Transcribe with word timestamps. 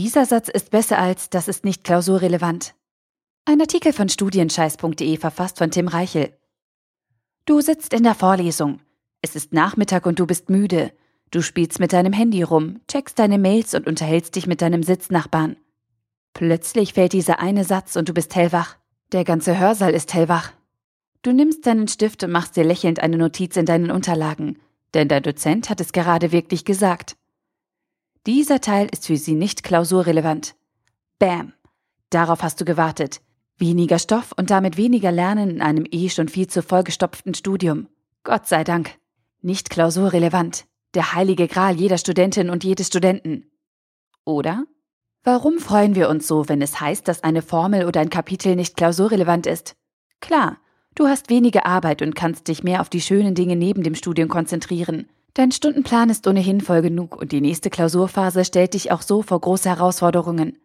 Dieser 0.00 0.26
Satz 0.26 0.48
ist 0.48 0.70
besser 0.70 0.96
als 1.00 1.28
das 1.28 1.48
ist 1.48 1.64
nicht 1.64 1.82
klausurrelevant. 1.82 2.76
Ein 3.46 3.60
Artikel 3.60 3.92
von 3.92 4.08
studienscheiß.de 4.08 5.16
verfasst 5.16 5.58
von 5.58 5.72
Tim 5.72 5.88
Reichel. 5.88 6.38
Du 7.46 7.60
sitzt 7.60 7.92
in 7.92 8.04
der 8.04 8.14
Vorlesung. 8.14 8.78
Es 9.22 9.34
ist 9.34 9.52
Nachmittag 9.52 10.06
und 10.06 10.20
du 10.20 10.26
bist 10.28 10.50
müde. 10.50 10.92
Du 11.32 11.42
spielst 11.42 11.80
mit 11.80 11.92
deinem 11.92 12.12
Handy 12.12 12.44
rum, 12.44 12.78
checkst 12.86 13.18
deine 13.18 13.38
Mails 13.38 13.74
und 13.74 13.88
unterhältst 13.88 14.36
dich 14.36 14.46
mit 14.46 14.62
deinem 14.62 14.84
Sitznachbarn. 14.84 15.56
Plötzlich 16.32 16.92
fällt 16.92 17.12
dieser 17.12 17.40
eine 17.40 17.64
Satz 17.64 17.96
und 17.96 18.08
du 18.08 18.14
bist 18.14 18.36
hellwach. 18.36 18.76
Der 19.10 19.24
ganze 19.24 19.58
Hörsaal 19.58 19.94
ist 19.94 20.14
hellwach. 20.14 20.52
Du 21.22 21.32
nimmst 21.32 21.66
deinen 21.66 21.88
Stift 21.88 22.22
und 22.22 22.30
machst 22.30 22.54
dir 22.54 22.62
lächelnd 22.62 23.00
eine 23.00 23.18
Notiz 23.18 23.56
in 23.56 23.66
deinen 23.66 23.90
Unterlagen, 23.90 24.60
denn 24.94 25.08
dein 25.08 25.24
Dozent 25.24 25.68
hat 25.68 25.80
es 25.80 25.90
gerade 25.90 26.30
wirklich 26.30 26.64
gesagt. 26.64 27.16
Dieser 28.28 28.60
Teil 28.60 28.88
ist 28.92 29.06
für 29.06 29.16
sie 29.16 29.32
nicht 29.32 29.62
klausurrelevant. 29.62 30.54
Bam! 31.18 31.54
Darauf 32.10 32.42
hast 32.42 32.60
du 32.60 32.66
gewartet. 32.66 33.22
Weniger 33.56 33.98
Stoff 33.98 34.32
und 34.36 34.50
damit 34.50 34.76
weniger 34.76 35.10
Lernen 35.10 35.48
in 35.48 35.62
einem 35.62 35.86
eh 35.90 36.10
schon 36.10 36.28
viel 36.28 36.46
zu 36.46 36.62
vollgestopften 36.62 37.32
Studium. 37.32 37.88
Gott 38.24 38.46
sei 38.46 38.64
Dank. 38.64 38.98
Nicht 39.40 39.70
klausurrelevant. 39.70 40.66
Der 40.92 41.14
heilige 41.14 41.48
Gral 41.48 41.76
jeder 41.76 41.96
Studentin 41.96 42.50
und 42.50 42.64
jedes 42.64 42.88
Studenten. 42.88 43.50
Oder? 44.26 44.66
Warum 45.24 45.58
freuen 45.58 45.94
wir 45.94 46.10
uns 46.10 46.26
so, 46.26 46.50
wenn 46.50 46.60
es 46.60 46.82
heißt, 46.82 47.08
dass 47.08 47.24
eine 47.24 47.40
Formel 47.40 47.86
oder 47.86 48.02
ein 48.02 48.10
Kapitel 48.10 48.56
nicht 48.56 48.76
klausurrelevant 48.76 49.46
ist? 49.46 49.74
Klar, 50.20 50.58
du 50.94 51.06
hast 51.06 51.30
weniger 51.30 51.64
Arbeit 51.64 52.02
und 52.02 52.14
kannst 52.14 52.48
dich 52.48 52.62
mehr 52.62 52.82
auf 52.82 52.90
die 52.90 53.00
schönen 53.00 53.34
Dinge 53.34 53.56
neben 53.56 53.82
dem 53.82 53.94
Studium 53.94 54.28
konzentrieren. 54.28 55.08
Dein 55.38 55.52
Stundenplan 55.52 56.10
ist 56.10 56.26
ohnehin 56.26 56.60
voll 56.60 56.82
genug 56.82 57.14
und 57.14 57.30
die 57.30 57.40
nächste 57.40 57.70
Klausurphase 57.70 58.44
stellt 58.44 58.74
dich 58.74 58.90
auch 58.90 59.02
so 59.02 59.22
vor 59.22 59.40
große 59.40 59.68
Herausforderungen. 59.68 60.58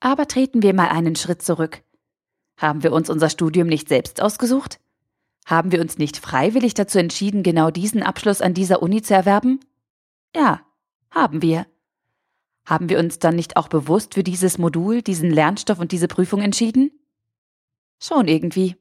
Aber 0.00 0.26
treten 0.26 0.64
wir 0.64 0.74
mal 0.74 0.88
einen 0.88 1.14
Schritt 1.14 1.42
zurück. 1.42 1.84
Haben 2.56 2.82
wir 2.82 2.92
uns 2.92 3.08
unser 3.08 3.30
Studium 3.30 3.68
nicht 3.68 3.88
selbst 3.88 4.20
ausgesucht? 4.20 4.80
Haben 5.46 5.70
wir 5.70 5.80
uns 5.80 5.96
nicht 5.96 6.16
freiwillig 6.16 6.74
dazu 6.74 6.98
entschieden, 6.98 7.44
genau 7.44 7.70
diesen 7.70 8.02
Abschluss 8.02 8.40
an 8.40 8.52
dieser 8.52 8.82
Uni 8.82 9.00
zu 9.00 9.14
erwerben? 9.14 9.60
Ja, 10.34 10.62
haben 11.12 11.40
wir. 11.40 11.68
Haben 12.66 12.88
wir 12.88 12.98
uns 12.98 13.20
dann 13.20 13.36
nicht 13.36 13.56
auch 13.56 13.68
bewusst 13.68 14.14
für 14.14 14.24
dieses 14.24 14.58
Modul, 14.58 15.02
diesen 15.02 15.30
Lernstoff 15.30 15.78
und 15.78 15.92
diese 15.92 16.08
Prüfung 16.08 16.42
entschieden? 16.42 16.90
Schon 18.00 18.26
irgendwie. 18.26 18.74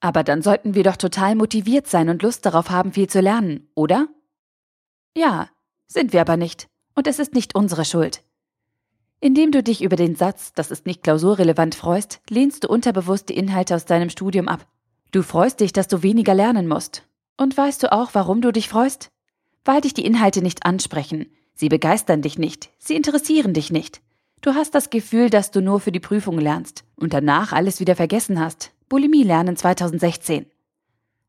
Aber 0.00 0.22
dann 0.22 0.42
sollten 0.42 0.74
wir 0.74 0.82
doch 0.82 0.98
total 0.98 1.34
motiviert 1.34 1.86
sein 1.86 2.10
und 2.10 2.22
Lust 2.22 2.44
darauf 2.44 2.68
haben, 2.68 2.92
viel 2.92 3.08
zu 3.08 3.20
lernen, 3.20 3.70
oder? 3.74 4.06
Ja, 5.16 5.48
sind 5.86 6.12
wir 6.12 6.20
aber 6.20 6.36
nicht. 6.36 6.68
Und 6.94 7.06
es 7.06 7.18
ist 7.18 7.34
nicht 7.34 7.54
unsere 7.54 7.84
Schuld. 7.84 8.22
Indem 9.20 9.52
du 9.52 9.62
dich 9.62 9.82
über 9.82 9.96
den 9.96 10.16
Satz, 10.16 10.52
das 10.52 10.70
ist 10.70 10.86
nicht 10.86 11.02
klausurrelevant, 11.02 11.74
freust, 11.74 12.20
lehnst 12.28 12.64
du 12.64 12.68
unterbewusst 12.68 13.28
die 13.28 13.36
Inhalte 13.36 13.74
aus 13.74 13.84
deinem 13.84 14.10
Studium 14.10 14.48
ab. 14.48 14.66
Du 15.12 15.22
freust 15.22 15.60
dich, 15.60 15.72
dass 15.72 15.88
du 15.88 16.02
weniger 16.02 16.34
lernen 16.34 16.68
musst. 16.68 17.04
Und 17.36 17.56
weißt 17.56 17.82
du 17.82 17.92
auch, 17.92 18.10
warum 18.12 18.42
du 18.42 18.52
dich 18.52 18.68
freust? 18.68 19.10
Weil 19.64 19.80
dich 19.80 19.94
die 19.94 20.04
Inhalte 20.04 20.42
nicht 20.42 20.66
ansprechen. 20.66 21.26
Sie 21.54 21.68
begeistern 21.68 22.20
dich 22.20 22.38
nicht. 22.38 22.70
Sie 22.78 22.96
interessieren 22.96 23.54
dich 23.54 23.70
nicht. 23.70 24.02
Du 24.40 24.54
hast 24.54 24.74
das 24.74 24.90
Gefühl, 24.90 25.30
dass 25.30 25.50
du 25.50 25.62
nur 25.62 25.80
für 25.80 25.92
die 25.92 26.00
Prüfung 26.00 26.38
lernst 26.38 26.84
und 26.96 27.14
danach 27.14 27.52
alles 27.52 27.80
wieder 27.80 27.96
vergessen 27.96 28.38
hast. 28.38 28.72
Bulimie 28.88 29.22
lernen 29.22 29.56
2016. 29.56 30.46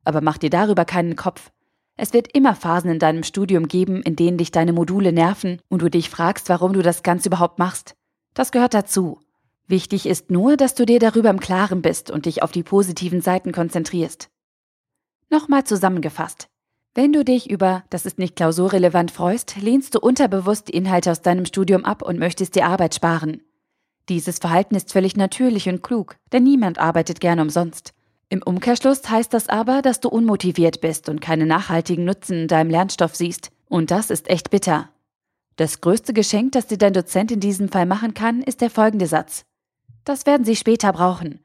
Aber 0.03 0.19
mach 0.19 0.37
dir 0.37 0.49
darüber 0.49 0.83
keinen 0.83 1.15
Kopf. 1.15 1.51
Es 1.97 2.13
wird 2.13 2.35
immer 2.35 2.55
Phasen 2.55 2.91
in 2.91 2.99
deinem 2.99 3.23
Studium 3.23 3.67
geben, 3.67 4.01
in 4.01 4.15
denen 4.15 4.37
dich 4.37 4.51
deine 4.51 4.73
Module 4.73 5.13
nerven 5.13 5.61
und 5.69 5.81
du 5.81 5.89
dich 5.89 6.09
fragst, 6.09 6.49
warum 6.49 6.73
du 6.73 6.81
das 6.81 7.03
Ganze 7.03 7.29
überhaupt 7.29 7.57
machst. 7.57 7.95
Das 8.33 8.51
gehört 8.51 8.73
dazu. 8.73 9.19
Wichtig 9.67 10.05
ist 10.05 10.29
nur, 10.29 10.57
dass 10.57 10.75
du 10.75 10.85
dir 10.85 10.99
darüber 10.99 11.29
im 11.29 11.39
Klaren 11.39 11.81
bist 11.81 12.11
und 12.11 12.25
dich 12.25 12.43
auf 12.43 12.51
die 12.51 12.63
positiven 12.63 13.21
Seiten 13.21 13.51
konzentrierst. 13.51 14.29
Nochmal 15.29 15.63
zusammengefasst. 15.63 16.49
Wenn 16.93 17.11
du 17.11 17.25
dich 17.25 17.49
über 17.49 17.83
das 17.89 18.05
ist 18.05 18.19
nicht 18.19 18.35
klausurrelevant 18.35 19.11
freust, 19.11 19.55
lehnst 19.57 19.95
du 19.95 19.99
unterbewusst 19.99 20.67
die 20.67 20.77
Inhalte 20.77 21.11
aus 21.11 21.21
deinem 21.21 21.45
Studium 21.45 21.83
ab 21.83 22.01
und 22.01 22.19
möchtest 22.19 22.55
dir 22.55 22.67
Arbeit 22.67 22.93
sparen. 22.93 23.41
Dieses 24.07 24.37
Verhalten 24.37 24.75
ist 24.75 24.91
völlig 24.93 25.17
natürlich 25.17 25.67
und 25.67 25.81
klug, 25.81 26.17
denn 26.31 26.43
niemand 26.43 26.77
arbeitet 26.77 27.19
gerne 27.19 27.41
umsonst. 27.41 27.93
Im 28.35 28.43
Umkehrschluss 28.43 29.09
heißt 29.09 29.33
das 29.33 29.47
aber, 29.47 29.81
dass 29.81 30.01
du 30.01 30.09
unmotiviert 30.09 30.81
bist 30.81 31.07
und 31.07 31.21
keine 31.21 31.45
nachhaltigen 31.45 32.03
Nutzen 32.03 32.41
in 32.41 32.47
deinem 32.49 32.69
Lernstoff 32.69 33.15
siehst. 33.15 33.49
Und 33.69 33.91
das 33.91 34.09
ist 34.09 34.29
echt 34.29 34.49
bitter. 34.49 34.89
Das 35.55 35.79
größte 35.79 36.11
Geschenk, 36.11 36.51
das 36.51 36.67
dir 36.67 36.77
dein 36.77 36.91
Dozent 36.91 37.31
in 37.31 37.39
diesem 37.39 37.69
Fall 37.69 37.85
machen 37.85 38.13
kann, 38.13 38.41
ist 38.41 38.59
der 38.59 38.69
folgende 38.69 39.07
Satz. 39.07 39.45
Das 40.03 40.25
werden 40.25 40.45
sie 40.45 40.57
später 40.57 40.91
brauchen. 40.91 41.39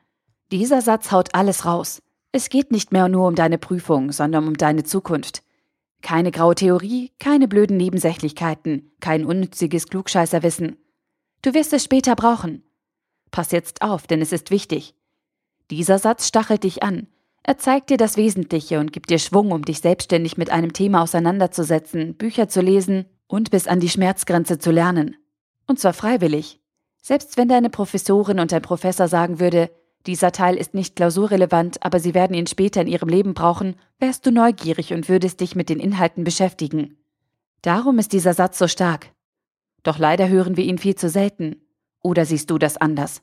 Dieser 0.50 0.82
Satz 0.82 1.12
haut 1.12 1.32
alles 1.32 1.64
raus. 1.64 2.02
Es 2.32 2.48
geht 2.48 2.72
nicht 2.72 2.90
mehr 2.90 3.06
nur 3.06 3.28
um 3.28 3.36
deine 3.36 3.58
Prüfung, 3.58 4.10
sondern 4.10 4.48
um 4.48 4.56
deine 4.56 4.82
Zukunft. 4.82 5.44
Keine 6.02 6.32
graue 6.32 6.56
Theorie, 6.56 7.12
keine 7.20 7.46
blöden 7.46 7.76
Nebensächlichkeiten, 7.76 8.90
kein 8.98 9.24
unnütziges 9.24 9.86
Klugscheißerwissen. 9.86 10.76
Du 11.42 11.54
wirst 11.54 11.72
es 11.72 11.84
später 11.84 12.16
brauchen. 12.16 12.64
Pass 13.30 13.52
jetzt 13.52 13.80
auf, 13.80 14.08
denn 14.08 14.20
es 14.20 14.32
ist 14.32 14.50
wichtig. 14.50 14.96
Dieser 15.70 15.98
Satz 15.98 16.26
stachelt 16.26 16.64
dich 16.64 16.82
an. 16.82 17.06
Er 17.42 17.58
zeigt 17.58 17.90
dir 17.90 17.96
das 17.96 18.16
Wesentliche 18.16 18.80
und 18.80 18.92
gibt 18.92 19.10
dir 19.10 19.18
Schwung, 19.18 19.52
um 19.52 19.64
dich 19.64 19.80
selbstständig 19.80 20.36
mit 20.36 20.50
einem 20.50 20.72
Thema 20.72 21.02
auseinanderzusetzen, 21.02 22.14
Bücher 22.16 22.48
zu 22.48 22.60
lesen 22.60 23.06
und 23.28 23.50
bis 23.50 23.66
an 23.66 23.80
die 23.80 23.88
Schmerzgrenze 23.88 24.58
zu 24.58 24.70
lernen. 24.70 25.16
Und 25.66 25.78
zwar 25.78 25.92
freiwillig. 25.92 26.60
Selbst 27.00 27.36
wenn 27.36 27.48
deine 27.48 27.70
Professorin 27.70 28.40
und 28.40 28.52
dein 28.52 28.62
Professor 28.62 29.08
sagen 29.08 29.40
würde, 29.40 29.70
dieser 30.06 30.32
Teil 30.32 30.56
ist 30.56 30.74
nicht 30.74 30.96
klausurrelevant, 30.96 31.82
aber 31.84 32.00
sie 32.00 32.14
werden 32.14 32.34
ihn 32.34 32.46
später 32.46 32.80
in 32.80 32.88
ihrem 32.88 33.08
Leben 33.08 33.34
brauchen, 33.34 33.76
wärst 33.98 34.26
du 34.26 34.32
neugierig 34.32 34.92
und 34.92 35.08
würdest 35.08 35.40
dich 35.40 35.54
mit 35.54 35.68
den 35.68 35.78
Inhalten 35.78 36.24
beschäftigen. 36.24 36.96
Darum 37.62 37.98
ist 37.98 38.12
dieser 38.12 38.34
Satz 38.34 38.58
so 38.58 38.66
stark. 38.66 39.12
Doch 39.82 39.98
leider 39.98 40.28
hören 40.28 40.56
wir 40.56 40.64
ihn 40.64 40.78
viel 40.78 40.94
zu 40.94 41.08
selten. 41.08 41.56
Oder 42.02 42.24
siehst 42.24 42.50
du 42.50 42.58
das 42.58 42.76
anders? 42.76 43.22